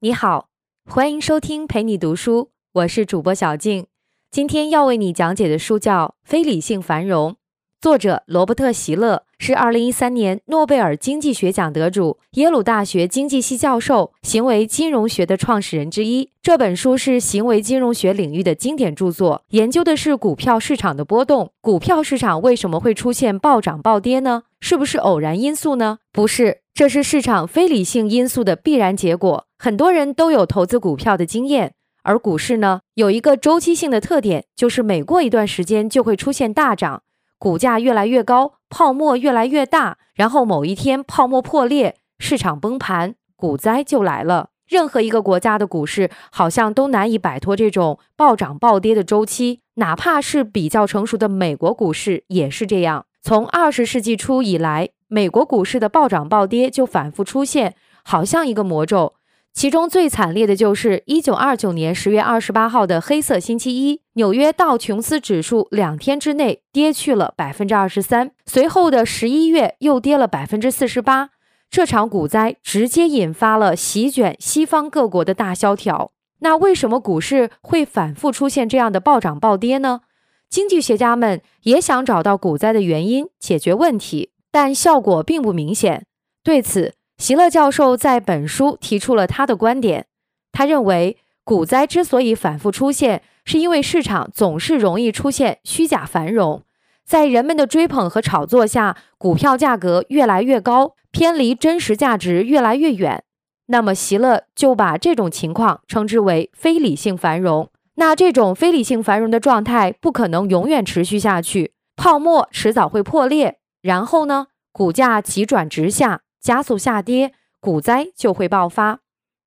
[0.00, 0.48] 你好，
[0.88, 3.88] 欢迎收听陪你读书，我是主播小静。
[4.30, 7.32] 今天要为你讲解的书叫《非理性繁荣》，
[7.80, 16.28] 作者罗伯特·席勒是二零一三年诺贝尔经济学奖得主，耶鲁大学经济系教授，行为金融学的创始人之一。
[16.42, 21.52] 这本书是行为金融学领域的经典著作，研究的是股票市场的波动。
[21.60, 24.42] 股票市场为什么会出现暴涨暴跌呢？
[24.58, 25.98] 是不是偶然因素呢？
[26.12, 29.46] 不是，这是市场非理性因素的必然结果。
[29.56, 37.04] 很多人都有投资股票的经验，而股市呢，有一个周期性的特点，就是每过一段时间就会出现大涨，
[37.38, 44.50] 股价越来越高，泡沫越来越大，然后某一天泡沫破裂，市场崩盘，股灾就来了。
[44.66, 53.06] 任何一个国家的股市好像都难以摆脱这种暴涨暴跌的周期，哪怕是比较成熟的美国股市也是这样。
[53.22, 59.14] 从二十世纪初以来，美国股市的暴涨暴跌就反复出现，好像一个魔咒。
[59.52, 71.30] 其中最惨烈的就是一九二九年十月二十八号的黑色星期一，纽约道琼斯指数两天之内跌去了百分之二十三，随后的十一月又跌了百分之四十八。
[71.68, 76.12] 这场股灾直接引发了席卷西方各国的大萧条。
[76.38, 80.02] 那为什么股市会反复出现这样的暴涨暴跌呢？
[80.48, 86.06] 经济学家们也想找到股灾的原因，解决问题，但效果并不明显。
[86.42, 90.06] 对此，席勒教授在本书提出了他的观点。
[90.52, 96.62] 他认为，股灾之所以反复出现，是因为市场总是容易出现虚假繁荣，
[97.04, 103.24] 在人们的追捧和炒作下，股票价格越来越高，偏离真实价值越来越远。
[103.66, 107.70] 那么，席勒就把这种情况称之为非理性繁荣。
[107.96, 119.00] 那这种非理性繁荣的状态不可能永远持续下去，泡沫迟早会破裂，然后呢，股价急转直下，加速下跌，股灾就会爆发。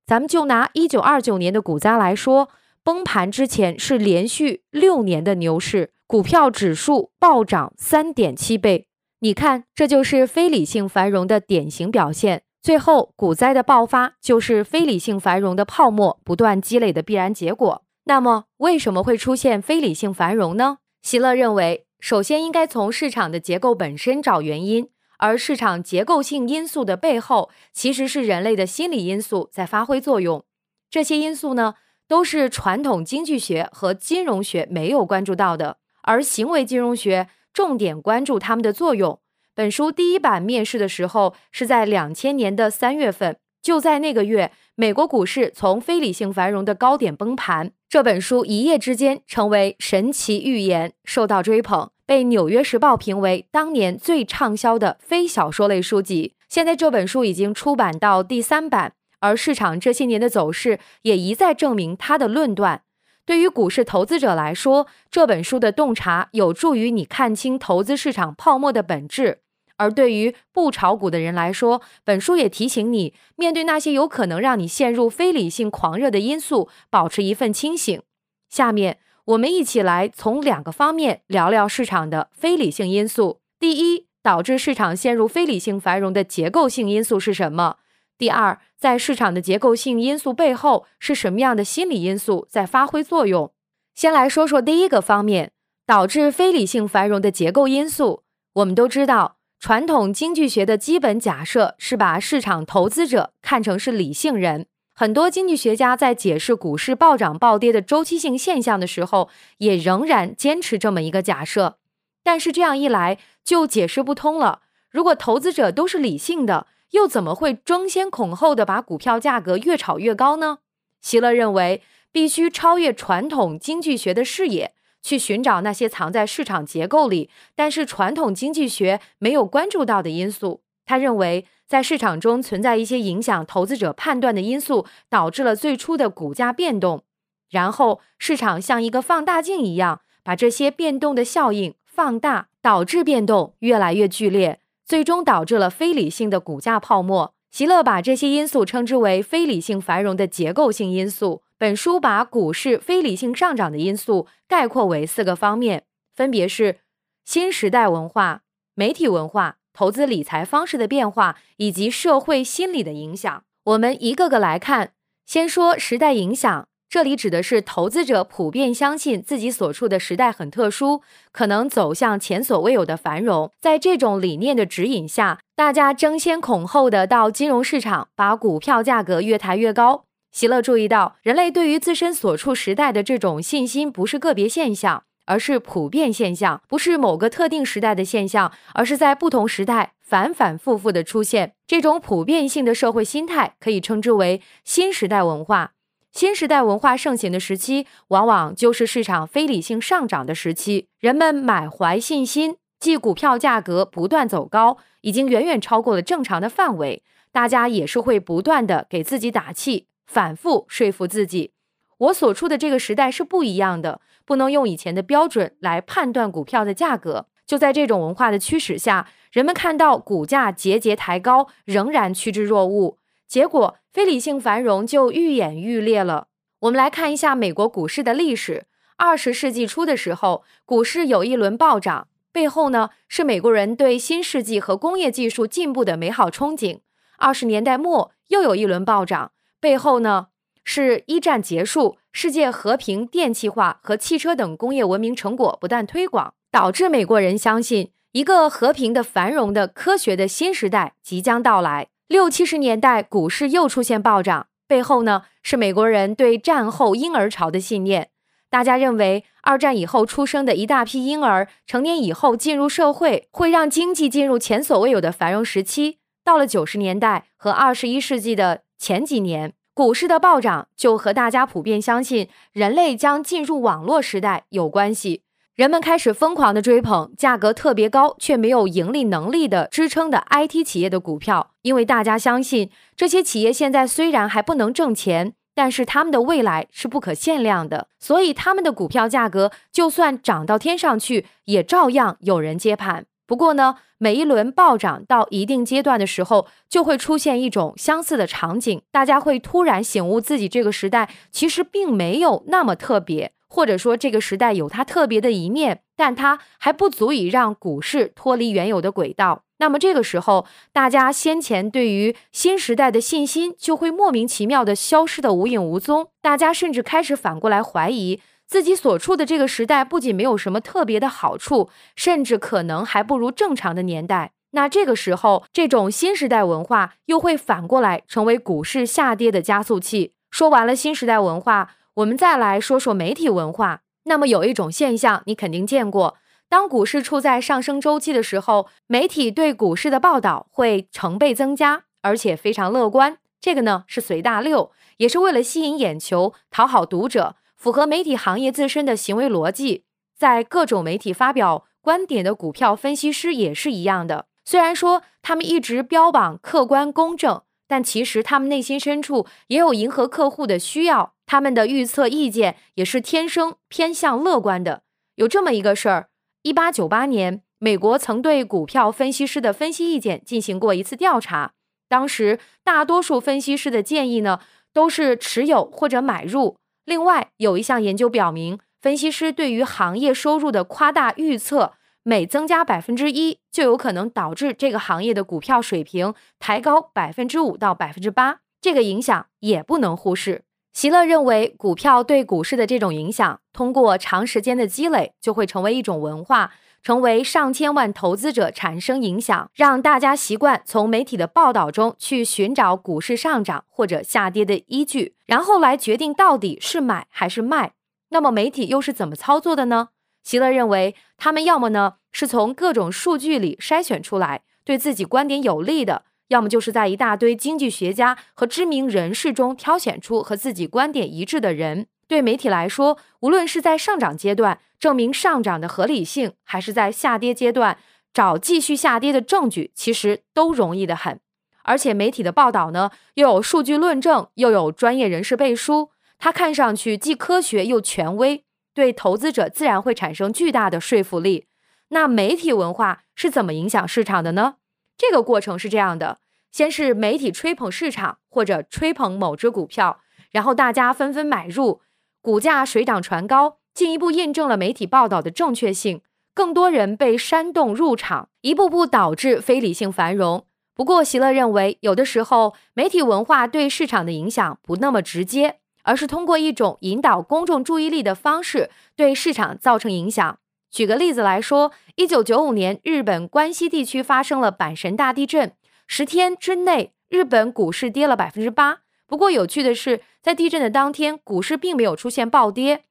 [0.06, 2.48] 咱们就拿一九二九年的股灾来说，
[2.82, 8.88] 崩盘之前是连续六年的牛市，股票指数暴涨三点七倍。
[9.20, 12.42] 你看，这就是非理性繁荣的典型表现。
[12.60, 17.84] 最后，股灾的爆发就是非理性繁荣的泡沫不断积累的必然结果。
[18.04, 20.78] 那么，为什么会出现非理性繁荣呢？
[21.02, 24.88] 席勒认为，首先应该从市场的结构本身找原因，
[25.22, 30.44] 而市场结构性因素的背后，其实是人类的心理因素在发挥作用。
[30.90, 31.74] 这些因素呢，
[32.08, 39.20] 都是传统经济学和金融学没有关注到的，而行为金融学重点关注它们的作用。
[39.54, 43.36] 本书第一版面世的时候是在两千年的三月份。
[43.62, 47.70] 就在那个月，美国股市从非理性繁荣的高点崩盘。
[47.88, 56.34] 这本书一夜之间成为神奇预言，受到追捧，被《纽约时报》评为当年最畅销的非小说类书籍。
[56.48, 62.82] 现在这本书已经出版到第三版，而市场这些年的走势也一再证明他的论断。
[63.24, 69.38] 对于股市投资者来说，这本书的洞察有助于你看清投资市场泡沫的本质。
[69.76, 78.02] 而对于不炒股的人来说，本书也提醒你，面对那些有可能让你陷入非理性狂热的因素，保持一份清醒。
[78.48, 83.40] 下面我们一起来从两个方面聊聊市场的非理性因素。
[83.60, 87.76] 第一，导致市场陷入非理性繁荣的结构性因素是什么？
[88.18, 93.52] 第二，在市场的结构性因素背后是什么样的心理因素在发挥作用？
[93.94, 95.52] 先来说说第一个方面，
[95.86, 98.24] 导致非理性繁荣的结构因素。
[98.54, 99.36] 我们都知道。
[99.60, 104.66] 传统经济学的基本假设是把市场投资者看成是理性人。
[104.94, 111.78] 很多经济学家在解释股市暴涨暴跌的周期性现象的时候，也仍然坚持这么一个假设。
[112.22, 114.60] 但是这样一来就解释不通了。
[114.90, 120.58] 如果投资者都是理性的，又怎么会争先恐后的把股票价格越炒越高呢？
[121.00, 121.82] 席勒认为，
[122.12, 124.74] 必须超越传统经济学的视野。
[125.04, 130.62] 去寻找那些藏在市场结构里，但是传统经济学没有关注到的因素。
[130.84, 137.04] 他认为，在市场中存在一些影响投资者判断的因素，导致了最初的股价变动。
[137.50, 147.34] 然后，市场像一个放大镜一样，把这些变动的效应放大，导致变动越来越剧烈，最终导致了非理性的股价泡沫。
[147.50, 151.42] 席勒把这些因素称之为非理性繁荣的结构性因素。
[151.58, 155.84] 本书把股市非理性上涨的因素概括为四个方面，
[156.14, 156.78] 分别是
[157.24, 158.42] 新时代文化、
[158.74, 163.44] 媒体文化、投资理财方式的变化以及社会心理的影响。
[163.64, 164.92] 我们一个个来看。
[165.24, 173.50] 先说时代影响，这里指的是投资者普遍相信自己所处的时代很特殊，可能走向前所未有的繁荣。
[173.60, 180.04] 在这种理念的指引下，大家争先恐后的到金融市场把股票价格越抬越高。
[180.32, 191.54] 席勒注意到，人类对于自身所处时代的这种信心不是个别现象，而是普遍现象；不是某个特定时代的现象，而是在不同时代反反复复的出现。
[191.66, 195.72] 这种普遍性的社会心态可以称之为新时代文化。
[196.12, 200.88] 新时代文化盛行的时期，往往就是市场非理性上涨的时期。
[200.98, 207.02] 人们满怀信心，即股票价格不断走高，已经远远超过了正常的范围。
[207.32, 211.52] 大家也是会不断的给自己打气，反复说服自己，
[211.96, 214.02] 我所处的这个时代是不一样的，
[214.32, 217.26] 不能用以前的标准来判断股票的价格。
[217.46, 222.96] 就在这种文化的驱使下，人们看到股价节节抬高，仍然趋之若鹜。
[223.28, 226.28] 结果，非理性繁荣就愈演愈烈了。
[226.60, 228.64] 我们来看一下美国股市的历史。
[228.96, 236.80] 二十世纪初的时候，股市有一轮暴涨，背后呢是美国人对新世纪和工业技术进步的美好憧憬。
[237.18, 240.28] 二十年代末又有一轮暴涨，背后呢
[240.64, 251.88] 是一战结束，世界和平、电气化和汽车等工业文明成果不断推广，导致美国人相信一个和平的、繁荣的、科学的新时代即将到来。
[252.08, 258.10] 六七十年代，股市又出现暴涨，背后呢是美国人对战后婴儿潮的信念。
[258.50, 266.00] 大家认为，二战以后出生的一大批婴儿成年以后进入社会，会让经济进入前所未有的繁荣时期。
[266.22, 275.22] 到了九十年代和二十一世纪的前几年，股市的暴涨就和大家普遍相信人类将进入网络时代有关系。
[275.54, 293.06] 人们开始疯狂的追捧价格特别高却没有盈利能力的支撑的 IT 企业的股票，因为大家相信这些企业现在虽然还不能挣钱，但是他们的未来是不可限量的，所以他们的股票价格就算涨到天上去，也照样有人接盘。
[293.32, 303.32] 不过呢，每一轮暴涨到一定阶段的时候，就会出现一种相似的场景，大家会突然醒悟自己这个时代其实并没有那么特别。
[303.48, 309.44] 或者说，这个时代有它特别的一面，但它还不足以让股市脱离原有的轨道。
[309.58, 316.08] 那么这个时候，大家先前对于新时代的信心就会莫名其妙的消失的无影无踪。
[316.20, 324.32] 大家甚至开始反过来怀疑自己所处的这个时代不仅没有什么特别的好处，甚至可能还不如正常的年代。
[324.50, 330.12] 那这个时候，这种新时代文化又会反过来成为股市下跌的加速器。
[330.30, 331.70] 说完了新时代文化。
[331.96, 333.82] 我们再来说说媒体文化。
[334.04, 336.16] 那么有一种现象，你肯定见过：
[336.48, 343.18] 当股市处在上升周期的时候，媒体对股市的报道会成倍增加，而且非常乐观。
[343.42, 349.84] 这个呢是随大流，也是为了吸引眼球、讨好读者，符合媒体行业自身的行为逻辑。
[350.18, 354.26] 在各种媒体发表观点的股票分析师也是一样的。
[354.44, 361.14] 虽然说他们一直标榜客观公正，但其实他们内心深处也有迎合客户的需要。
[361.24, 364.82] 他们的预测意见也是天生偏向乐观的。
[365.14, 366.08] 有这么一个事儿：
[366.42, 371.52] 一八九八年，美国曾对股票分析师的分析意见进行过一次调查。
[371.88, 374.40] 当时，大多数分析师的建议呢，
[374.72, 376.56] 都是持有或者买入。
[376.84, 388.40] 另外，有一项研究表明，分析师对于行业收入的夸大预测，每增加百分之一，就有可能导致这个行业的股票水平抬高百分之五到百分之八。
[388.60, 390.42] 这个影响也不能忽视。
[390.72, 407.72] 席勒认为，股票对股市的这种影响，通过长时间的积累，就会成为一种文化，成为上千万投资者产生影响，让大家习惯从媒体的报道中去寻找股市上涨或者下跌的依据，然后来决定到底是买还是卖。
[408.10, 409.88] 那么，媒体又是怎么操作的呢？
[410.22, 416.04] 席勒认为，他们要么呢是从各种数据里筛选出来对自己观点有利的。
[416.28, 421.86] 要么就是在一大堆经济学家和知名人士中挑选出和自己观点一致的人。
[422.12, 427.78] 对媒体来说，无论是在上涨阶段证明上涨的合理性，还是在下跌阶段
[428.12, 431.18] 找继续下跌的证据，其实都容易的很。
[431.62, 441.46] 而且媒体的报道呢，又有数据论证，又有专业人士背书，它看上去既科学又权威，对投资者自然会产生巨大的说服力。
[441.88, 444.56] 那媒体文化是怎么影响市场的呢？
[444.98, 446.18] 这个过程是这样的：
[446.50, 450.00] 先是媒体吹捧市场或者吹捧某只股票，
[450.30, 451.80] 然后大家纷纷买入，
[452.22, 456.02] 股价水涨船高，进一步印证了媒体报道的正确性。
[456.32, 460.46] 更多人被煽动入场，一步步导致非理性繁荣。
[460.72, 470.38] 不过，席勒认为，有的时候媒体文化对市场的影响不那么直接，而是通过一种引导公众注意力的方式对市场造成影响。
[470.70, 475.52] 举个例子来说，一九九五年，日本关西地区发生了阪神大地震，
[475.88, 478.78] 十天之内，日本股市跌了百分之八。
[479.12, 482.84] 不过有趣的是，在地震的当天，股市并没有出现暴跌。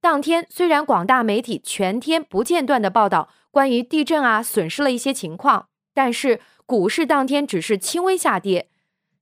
[0.00, 8.68] 当天虽然广大媒体全天不间断的报道关于地震啊损失了一些情况，但是股市当天只是轻微下跌，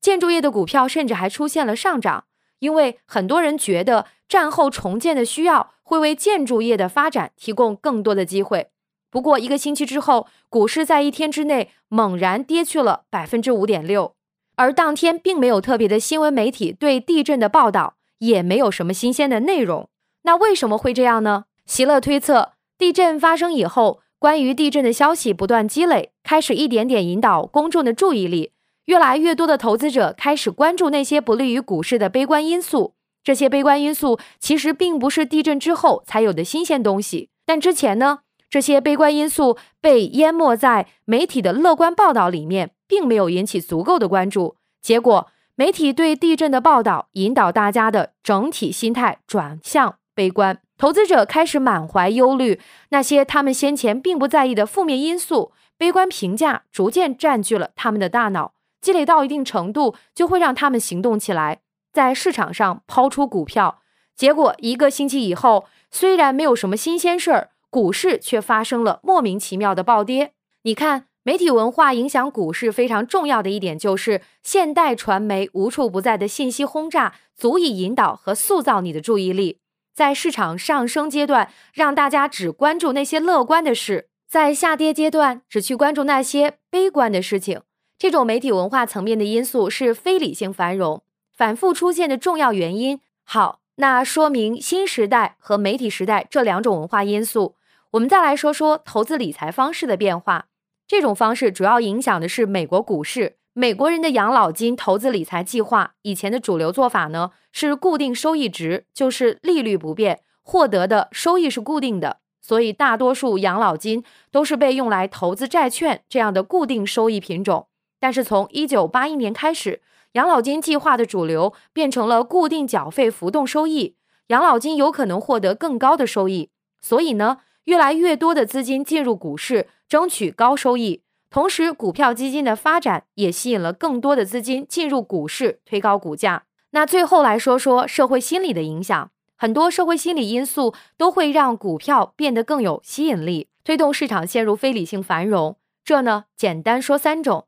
[0.00, 2.24] 建筑业的股票甚至还出现了上涨，
[2.60, 8.68] 因为很多人觉得战后重建的需要会为建筑业的发展提供更多的机会。
[9.10, 14.15] 不过一个星期之后，股市在一天之内猛然跌去了百分之五点六。
[14.56, 19.88] 而当天并没有特别的新闻媒体对地震的报道，也没有什么新鲜的内容。
[20.22, 21.44] 那为什么会这样呢？
[21.66, 28.52] 席勒推测，地震发生以后，关于地震的消息不断积累，开始一点点引导公众的注意力。
[28.86, 32.94] 越来越多的投资者开始关注那些不利于股市的悲观因素。
[33.24, 42.72] 这些悲观因素其实并不是地震之后才有的新鲜东西，但之前呢，这些悲观因素被淹没在媒体的乐观报道里面。
[42.88, 45.26] 并没有引起足够的关注，结果
[45.56, 52.60] 媒体对地震的报道引导大家的整体心态转向悲观，投资者开始满怀忧虑，
[52.90, 61.58] 那些他们先前并不在意的负面因素、悲观评价逐渐占据了他们的大脑，积累到一定程度就会让他们行动起来，
[61.92, 63.80] 在市场上抛出股票。
[64.14, 70.32] 结果一个星期以后，虽然没有什么新鲜事儿，股市却发生了莫名其妙的暴跌。
[70.62, 71.06] 你看。
[71.26, 79.58] 媒体文化影响股市非常重要的一点，就是现代传媒无处不在的信息轰炸，足以引导和塑造你的注意力。
[79.92, 87.62] 在市场上升阶段，让大家只关注那些乐观的事；在下跌阶段，只去关注那些悲观的事情。
[87.98, 91.02] 这种媒体文化层面的因素是非理性繁荣
[91.36, 93.00] 反复出现的重要原因。
[93.24, 97.56] 好，那说明新时代和媒体时代这两种文化因素。
[97.92, 100.46] 我们再来说说投资理财方式的变化。
[100.88, 103.36] 这种方式主要影响的是美国股市。
[103.52, 112.18] 美国人的养老金投资理财计划以前的主流做法呢是固定收益值，就是利率不变，获得的收益是固定的。
[112.40, 117.66] 所以大多数养老金都是被用来投资债券这样的固定收益品种。
[117.98, 119.80] 但是从一九八一年开始，
[120.16, 123.96] 养老金计划的主流变成了固定缴费浮动收益，
[124.28, 126.50] 养老金有可能获得更高的收益。
[126.80, 129.68] 所以呢，越来越多的资金进入股市。
[129.88, 136.42] 争取高收益，同时股票基金的发展也吸引了更多的资金进入股市，推高股价。
[136.70, 145.56] 那最后来说说社会心理的影响，很多社会心理因素都会让股票变得更有吸引力，推动市场陷入非理性繁荣。
[145.84, 147.46] 这呢，简单说三种。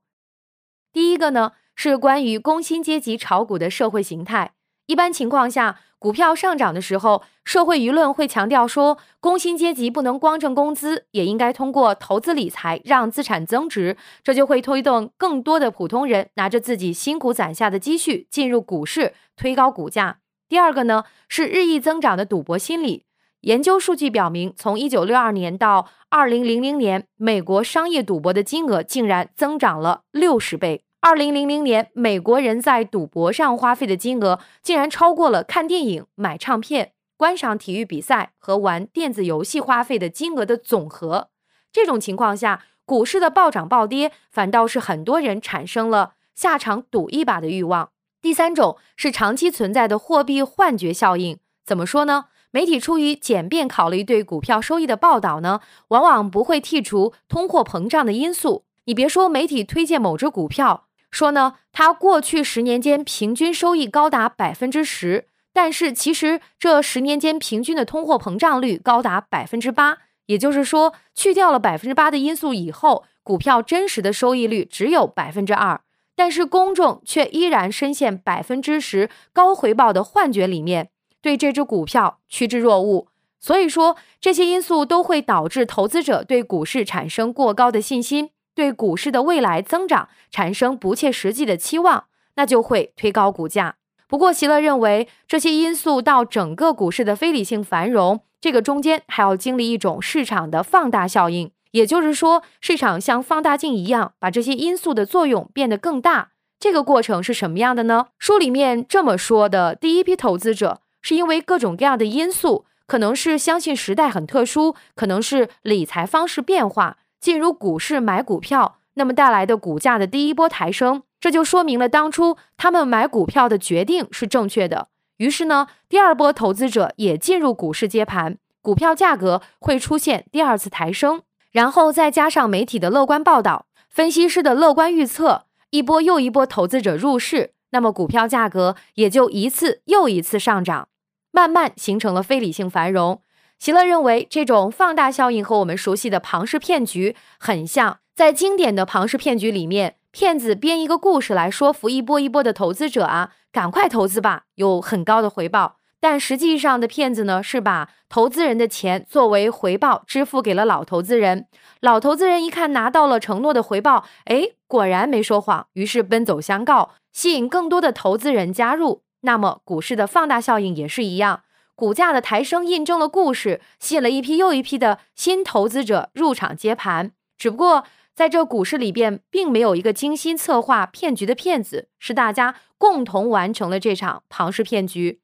[0.92, 4.50] 第一个呢，是关于工薪阶级炒股的社会形态。
[4.87, 20.18] 一般情况下，股票上涨的时候，社会舆论会强调说，工薪阶级不能光挣工资，也应该通过投资理财让资产增值，这就会推动更多的普通人拿着自己辛苦攒下的积蓄进入股市，推高股价。
[20.49, 23.04] 第二个呢，是日益增长的赌博心理。
[23.42, 30.82] 研究数据表明，从一九六二年到二零零零年，美国商业赌博的金额竟然增长了六十倍。
[31.00, 41.28] 二零零零年，美国人在赌博上花费的金额竟然超过了看电影、买唱片、观赏体育比赛和玩电子游戏花费的金额的总和。
[41.73, 47.90] 这种情况下，股市的暴涨暴跌，反倒是很多人产生了下场赌一把的欲望。
[48.21, 51.38] 第三种是长期存在的货币幻觉效应。
[51.64, 52.25] 怎么说呢？
[52.50, 58.64] 媒体出于简便考虑对股票收益的报道呢，往往不会剔除通货膨胀的因素。
[58.87, 60.87] 你别说，媒体推荐某只股票。
[61.10, 75.80] 说呢，它过去十年间平均收益高达百分之十，但是其实这十年间平均的通货膨胀率高达百分之八，也就是说，去掉了百分之八的因素以后，股票真实的收益率只有百分之二，
[76.14, 80.90] 但是公众却依然深陷百分之十高回报的幻觉里面，
[81.22, 83.08] 对这只股票趋之若鹜。
[83.40, 88.30] 所以说，这些因素都会导致投资者对股市产生过高的信心。
[88.58, 93.76] 对股市的未来增长产生不切实际的期望，那就会推高股价。
[94.08, 106.30] 不过，席勒认为这些因素到整个股市的非理性繁荣，这个中间还要经历一种市场的放大效应，也就是说，市场像放大镜一样，把这些因素的作用变得更大。
[106.58, 108.06] 这个过程是什么样的呢？
[108.18, 116.96] 书里面这么说的：第一批投资者是因为各种各样的因素，可能是相信时代很特殊，可能是理财方式变化。
[117.20, 124.88] 进入股市买股票，那么带来的股价的第一波抬升，这就说明了当初他们买股票的决定是正确的。
[125.18, 140.88] 于是呢，第二波投资者也进入股市接盘，股票价格会出现第二次抬升，然后再加上媒体的乐观报道、分析师的乐观预测，一波又一波投资者入市，那么股票价格也就一次又一次上涨，
[141.32, 143.20] 慢慢形成了非理性繁荣。
[143.58, 147.98] 席勒认为，这种放大效应和我们熟悉的庞氏骗局很像。
[148.14, 155.76] 在经典的庞氏骗局里面，骗子编一个故事来说服一波一波的投资者啊，赶快投资吧，有很高的回报。
[156.00, 161.48] 但实际上的骗子呢，是把投资人的钱作为回报支付给了老投资人。
[161.80, 169.02] 老投资人一看拿到了承诺的回报，哎，果然没说谎，于是奔走相告，吸引更多的投资人加入。
[169.22, 171.40] 那么股市的放大效应也是一样，
[171.78, 177.12] 股价的抬升印证了故事，吸引了一批又一批的新投资者入场接盘。
[177.37, 177.85] 只不过
[178.16, 185.20] 在这股市里边，并没有一个精心策划骗局的骗子，是大家共同完成了这场庞氏骗局。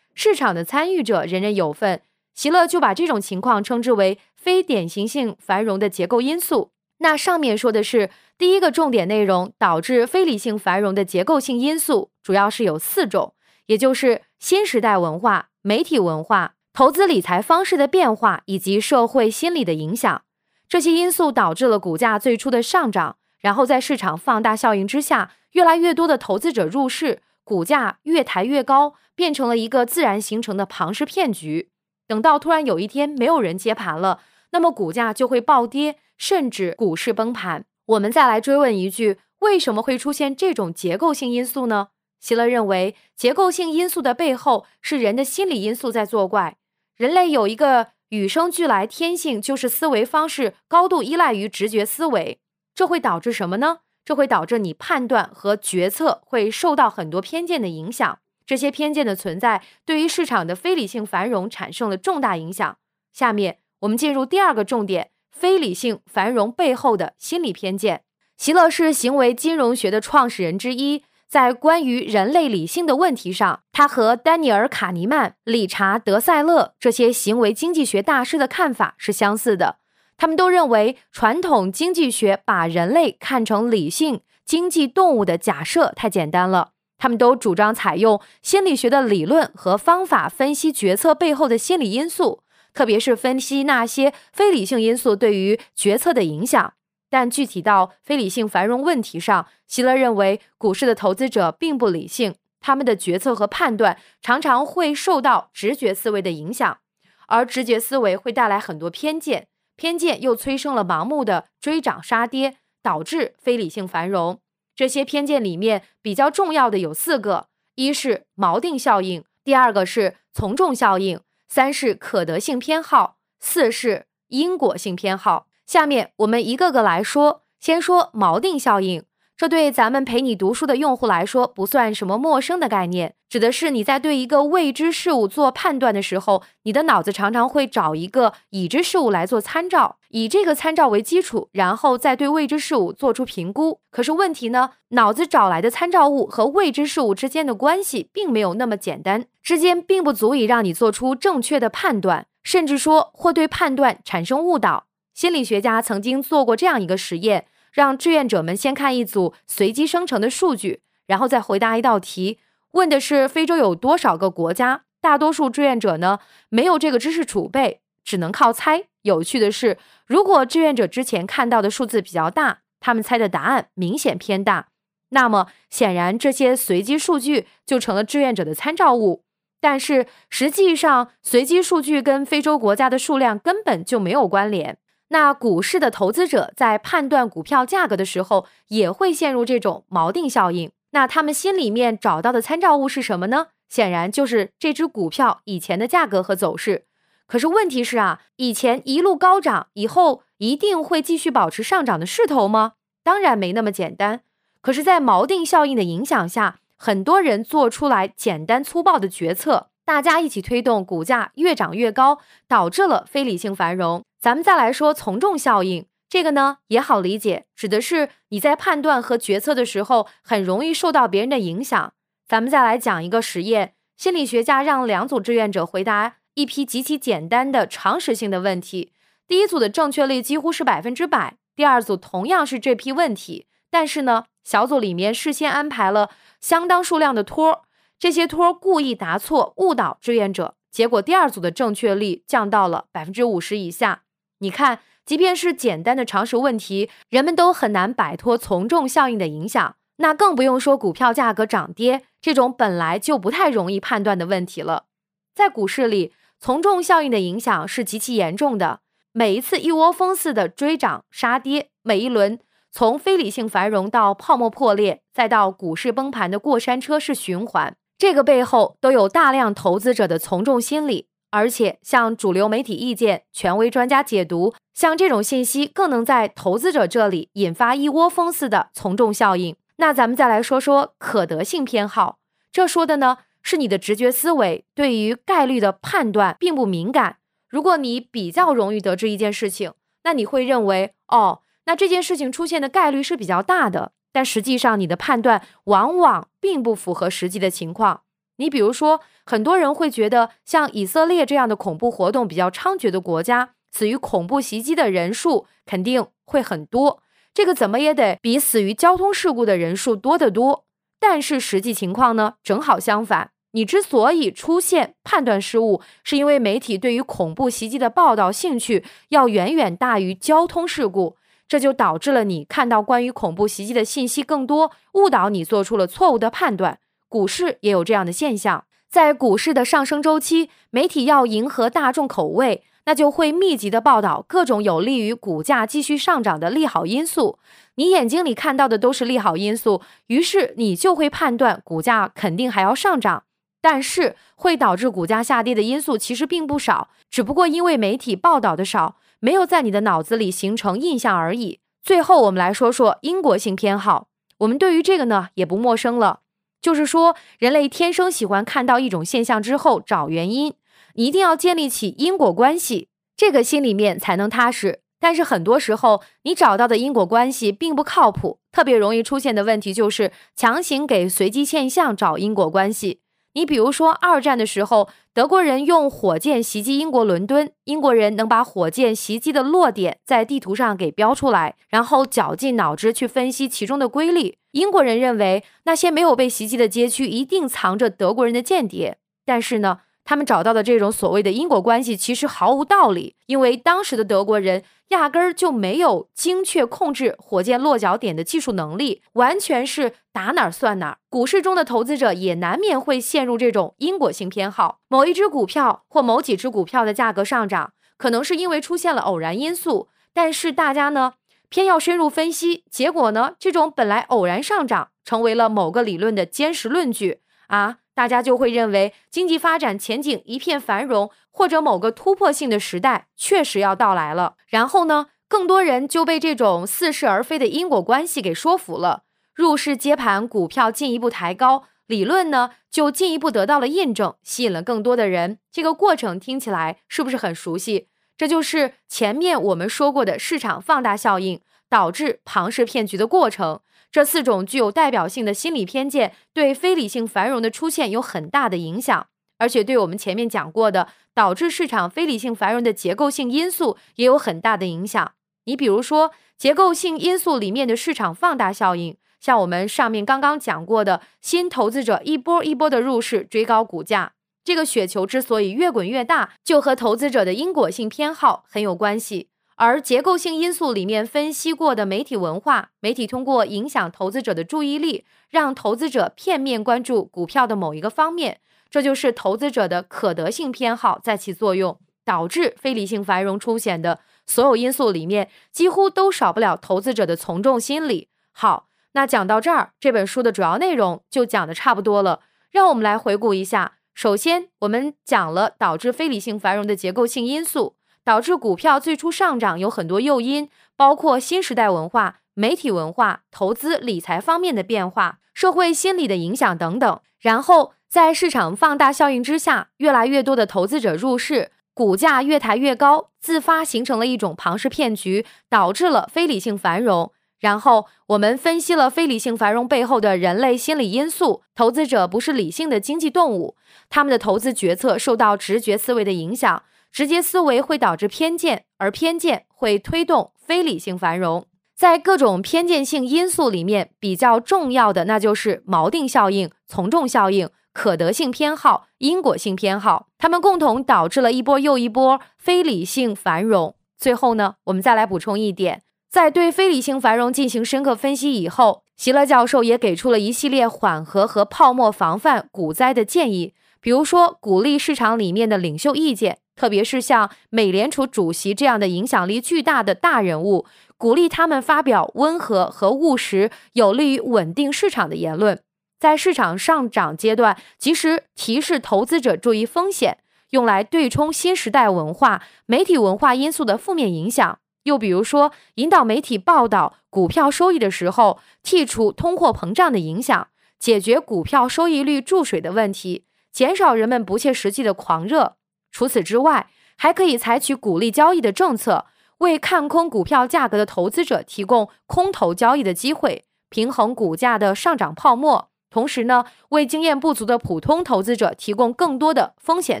[0.12, 2.02] 市场的参与者人人有份，
[2.34, 6.72] 席勒就把这种情况称之为非典型性繁荣的结构因素。
[6.98, 13.32] 那上面说的是第一个重点内容，导致非理性繁荣的结构性因素主要是有四种，
[13.64, 20.22] 也就是新时代文化、媒体文化、投资理财方式的变化以及社会心理的影响。
[20.68, 27.22] 这些因素导致了股价最初的上涨，然后在市场放大效应之下，越来越多的投资者入市。
[27.42, 31.70] 股价越抬越高，变成了一个自然形成的庞氏骗局。
[32.06, 34.20] 等到突然有一天没有人接盘了，
[34.52, 37.64] 那么股价就会暴跌，甚至股市崩盘。
[37.86, 41.88] 我们再来追问一句：为什么会出现这种结构性因素呢？
[42.20, 46.58] 希勒认为，结构性因素的背后是人的心理因素在作怪。
[46.96, 52.38] 人类有一个与生俱来天性，就是思维方式高度依赖于直觉思维，
[52.74, 53.78] 这会导致什么呢？
[54.04, 62.76] 这会导致你判断和决策会受到很多偏见的影响，这些偏见的存在对于市场的非理性繁荣产生了重大影响。
[63.12, 68.02] 下面我们进入第二个重点：非理性繁荣背后的心理偏见。
[68.36, 79.76] 席勒是行为金融学的创始人之一，在关于人类理性的问题上，他和丹尼尔·卡尼曼、理查德·塞勒这些行为经济学大师的看法是相似的。
[80.16, 86.72] 他们都认为，传统经济学把人类看成理性经济动物的假设太简单了。
[86.98, 92.42] 他们都主张采用心理学的理论和方法分析决策背后的心理因素，
[92.74, 96.74] 特别是分析那些非理性因素对于决策的影响。
[97.10, 106.78] 但具体到非理性繁荣问题上，希勒认为股市的投资者并不理性，他们的决策和判断常常会受到直觉思维的影响，
[107.26, 109.48] 而直觉思维会带来很多偏见。
[109.76, 114.38] 偏见又催生了盲目的追涨杀跌，导致非理性繁荣。
[114.76, 125.46] 这些偏见里面比较重要的有四个：一是锚定效应，第二个是从众效应，三是可得性偏好，四是因果性偏好。
[125.70, 129.04] 下面我们一个个来说，先说锚定效应。
[129.36, 143.78] 这对咱们陪你读书的用户来说不算什么陌生的概念，指的是你在对一个未知事物做判断的时候，你的脑子常常会找一个已知事物来做参照，以这个参照为基础，然后再对未知事物做出评估。
[143.92, 154.86] 可是问题呢，脑子找来的参照物和未知事物之间的关系并没有那么简单，之间并不足以让你做出正确的判断，甚至说或对判断产生误导。
[155.20, 157.44] 心理学家曾经做过这样一个实验。
[157.72, 162.38] 让志愿者们先看一组随机生成的数据，然后再回答一道题，
[162.72, 164.84] 问的是非洲有多少个国家。
[165.02, 168.84] 大多数志愿者呢没有这个知识储备，只能靠猜。
[169.02, 174.68] 有趣的是，如果志愿者之前看到的数字比较大，他们猜的答案明显偏大，
[175.10, 179.24] 那么显然这些随机数据就成了志愿者的参照物。
[179.60, 184.78] 但是实际上，随机数据跟非洲国家的数量根本就没有关联。
[185.12, 190.70] 那股市的投资者在判断股票价格的时候，也会陷入这种锚定效应。
[190.92, 193.48] 那他们心里面找到的参照物是什么呢？
[193.68, 196.86] 显然就是这只股票以前的价格和走势。
[197.26, 202.72] 可是问题是啊，以前一路高涨，以后一定会继续保持上涨的势头吗？
[203.02, 204.22] 当然没那么简单。
[204.60, 214.04] 可是，在锚定效应的影响下，很多人做出来简单粗暴的决策，大家一起推动股价越涨越高，导致了非理性繁荣。
[214.20, 221.92] 咱们再来说从众效应，这个呢也好理解，指的是你在判断和决策的时候，很容易受到别人的影响。
[222.28, 228.92] 咱们再来讲一个实验，心理学家让两组志愿者回答一批极其简单的常识性的问题，
[229.26, 237.60] 第一组的正确率几乎是百分之百，第二组同样是这批问题，但是呢，小组里面事先安排了相当数量的托儿，
[238.00, 244.04] 这些托故意答错，误导志愿者，结果第二组的正确率降到了百分之五十以下。
[244.38, 249.76] 你看，即便是简单的常识问题，人们都很难摆脱从众效应的影响。
[249.98, 254.86] 那更不用说股票价格涨跌这种本来就不太容易判断的问题了。
[255.34, 258.80] 在股市里，从众效应的影响是极其严重的。
[259.12, 262.38] 每一次一窝蜂似的追涨杀跌，每一轮
[262.72, 271.08] 从非理性繁荣到泡沫破裂，再到股市崩盘的过山车式循环，这个背后都有大量投资者的从众心理。
[271.28, 279.54] 而且，像主流媒体意见、权威专家解读，像这种信息更能在投资者这里引发一窝蜂似的从众效应。
[279.76, 282.18] 那咱们再来说说可得性偏好，
[282.50, 287.18] 这说的呢是你的直觉思维对于概率的判断并不敏感。
[287.50, 293.92] 如果你比较容易得知一件事情，那你会认为哦，那这件事情出现的概率是比较大的。
[294.12, 298.02] 但实际上，你的判断往往并不符合实际的情况。
[298.36, 307.02] 你比如说，很多人会觉得，像以色列这样的恐怖活动比较猖獗的国家，死于恐怖袭击的人数肯定会很多，
[307.34, 310.64] 这个怎么也得比死于交通事故的人数多得多。
[310.98, 313.30] 但是实际情况呢，正好相反。
[313.52, 321.16] 你之所以出现判断失误，是因为媒体对于恐怖袭击的报道兴趣要远远大于交通事故，
[321.50, 326.78] 这就导致了你看到关于恐怖袭击的信息更多，误导你做出了错误的判断。
[327.08, 337.40] 股市也有这样的现象，在股市的上升周期，媒体要迎合大众口味，那就会密集的报道各种有利于股价继续上涨的利好因素。
[337.74, 343.24] 你眼睛里看到的都是利好因素，于是你就会判断股价肯定还要上涨。
[343.62, 351.60] 但是会导致股价下跌的因素其实并不少，只不过因为媒体报道的少，没有在你的脑子里形成印象而已。
[351.82, 356.20] 最后，我们来说说因果性偏好，我们对于这个呢也不陌生了。
[356.60, 360.54] 就是说，人类天生喜欢看到一种现象之后找原因，
[360.94, 364.80] 你一定要建立起因果关系，这个心里面才能踏实。
[364.98, 373.00] 但是很多时候，你找到的因果关系并不靠谱，特别容易出现的问题就是强行给随机现象找因果关系。
[373.34, 384.36] 你比如说，二战的时候，德国人用火箭袭击英国伦敦，英国人能把火箭袭击的落点在地图上给标出来，然后绞尽脑汁去分析其中的规律。
[384.50, 389.78] 英国人认为那些没有被袭击的街区一定藏着德国人的间谍，但是呢？
[390.10, 400.98] 他们找到的这种所谓的因果关系其实毫无道理，因为当时的德国人压根儿就没有精确控制火箭落脚点的技术能力，完全是打哪儿算哪儿。
[401.08, 411.12] 股市中的投资者也难免会陷入这种因果性偏好，某一只股票或某几只股票的价格上涨，可能是因为出现了偶然因素，但是大家呢
[411.48, 417.76] 偏要深入分析，结果呢这种本来偶然上涨成为了某个理论的坚实论据啊。
[418.00, 424.36] 大家就会认为经济发展前景一片繁荣，或者某个突破性的时代确实要到来了。
[424.46, 429.02] 然后呢，更多人就被这种似是而非的因果关系给说服了。
[429.34, 435.38] 入市接盘，股票进一步抬高，理论呢就进一步得到了印证，吸引了更多的人。
[435.52, 437.88] 这个过程听起来是不是很熟悉？
[438.16, 443.60] 这就是前面我们说过的市场放大效应导致庞氏骗局的过程。
[443.92, 455.12] 这四种具有代表性的心理偏见对非理性繁荣的出现有很大的影响，而且对我们前面讲过的导致市场非理性繁荣的结构性因素也有很大的影响。
[455.44, 464.12] 你比如说，结构性因素里面的市场放大效应，像我们上面刚刚讲过的新投资者一波一波的入市追高股价，
[464.44, 469.28] 这个雪球之所以越滚越大，就和投资者的因果性偏好很有关系。
[469.60, 488.08] 而结构性因素里面分析过的媒体文化，媒体通过影响投资者的注意力，让投资者片面关注股票的某一个方面，这就是投资者的可得性偏好在起作用，导致非理性繁荣出现的所有因素里面，几乎都少不了投资者的从众心理。
[488.32, 492.20] 好，那讲到这儿，这本书的主要内容就讲的差不多了。
[492.50, 497.76] 让我们来回顾一下，首先我们讲了导致非理性繁荣的结构性因素。
[498.04, 507.00] 导致股票最初上涨有很多诱因，包括新时代文化、媒体文化、投资理财方面的变化、社会心理的影响等等。
[507.20, 517.12] 然后在市场放大效应之下，越来越多的投资者入市，股价越抬越高，自发形成了一种庞氏骗局，导致了非理性繁荣。
[517.38, 523.56] 然后我们分析了非理性繁荣背后的人类心理因素，投资者不是理性的经济动物，
[523.88, 526.62] 他们的投资决策受到直觉思维的影响。
[526.92, 531.46] 直接思维会导致偏见，而偏见会推动非理性繁荣。
[531.76, 543.76] 在各种偏见性因素里面，比较重要的那就是锚定效应、从众效应、可得性偏好、因果性偏好，它们共同导致了一波又一波非理性繁荣。
[543.96, 548.82] 最后呢，我们再来补充一点，在对非理性繁荣进行深刻分析以后。
[548.96, 560.66] 席勒教授也给出了一系列缓和和泡沫防范股灾的建议，比如说鼓励市场里面的领袖意见，特别是像美联储主席这样的影响力巨大的大人物，
[560.98, 565.58] 鼓励他们发表温和和务实、有利于稳定市场的言论。
[565.98, 570.18] 在市场上涨阶段，及时提示投资者注意风险，
[570.50, 574.58] 用来对冲新时代文化、媒体文化因素的负面影响。
[574.82, 585.56] 又比如说，引导媒体报道股票收益的时候，剔除通货膨胀的影响，解决股票收益率注水的问题，减少人们不切实际的狂热。
[585.90, 589.06] 除此之外，还可以采取鼓励交易的政策，
[589.38, 595.68] 为看空股票价格的投资者提供空头交易的机会，平衡股价的上涨泡沫。
[595.90, 600.00] 同时呢，为经验不足的普通投资者提供更多的风险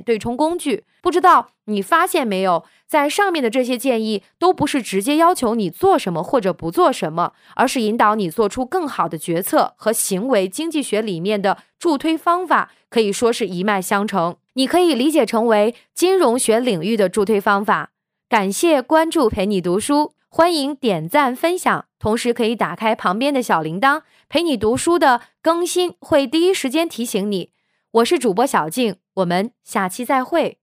[0.00, 0.84] 对冲工具。
[1.02, 10.46] 不知道你发现没有，在上面的这些建议都不是直接要求你做什么或者不做什么，而是引导你做出更好的决策和行为。
[10.46, 17.92] 经济学里面的助推方法可以说是一脉相承，你可以理解成为金融学领域的助推方法。
[18.28, 20.14] 感谢关注，陪你读书。
[20.28, 27.50] 欢迎点赞分享，同时可以打开旁边的小铃铛，陪你读书的更新会第一时间提醒你。
[27.90, 30.59] 我是主播小静，我们下期再会。